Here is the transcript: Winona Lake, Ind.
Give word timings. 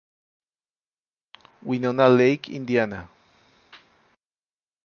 Winona 1.61 2.09
Lake, 2.09 2.49
Ind. 2.49 2.71